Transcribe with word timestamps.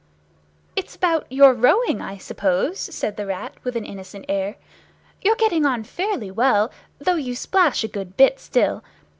"It's 0.75 0.95
about 0.95 1.31
your 1.31 1.53
rowing, 1.53 2.01
I 2.01 2.17
suppose," 2.17 2.79
said 2.79 3.17
the 3.17 3.27
Rat, 3.27 3.53
with 3.63 3.75
an 3.75 3.85
innocent 3.85 4.25
air. 4.27 4.55
"You're 5.21 5.35
getting 5.35 5.63
on 5.63 5.83
fairly 5.83 6.31
well, 6.31 6.71
though 6.97 7.17
you 7.17 7.35
splash 7.35 7.83
a 7.83 7.87
good 7.87 8.17
bit 8.17 8.39
still. 8.39 8.83